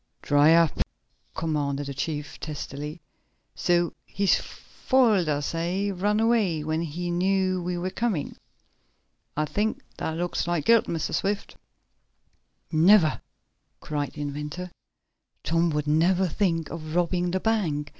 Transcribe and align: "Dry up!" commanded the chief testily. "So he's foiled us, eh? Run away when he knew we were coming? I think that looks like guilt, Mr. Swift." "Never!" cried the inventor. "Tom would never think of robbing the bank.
"Dry 0.23 0.55
up!" 0.55 0.79
commanded 1.35 1.85
the 1.85 1.93
chief 1.93 2.39
testily. 2.39 3.03
"So 3.53 3.93
he's 4.03 4.33
foiled 4.33 5.29
us, 5.29 5.53
eh? 5.53 5.91
Run 5.93 6.19
away 6.19 6.63
when 6.63 6.81
he 6.81 7.11
knew 7.11 7.61
we 7.61 7.77
were 7.77 7.91
coming? 7.91 8.35
I 9.37 9.45
think 9.45 9.83
that 9.97 10.17
looks 10.17 10.47
like 10.47 10.65
guilt, 10.65 10.85
Mr. 10.85 11.13
Swift." 11.13 11.55
"Never!" 12.71 13.21
cried 13.79 14.13
the 14.13 14.21
inventor. 14.21 14.71
"Tom 15.43 15.69
would 15.69 15.85
never 15.85 16.27
think 16.27 16.71
of 16.71 16.95
robbing 16.95 17.29
the 17.29 17.39
bank. 17.39 17.89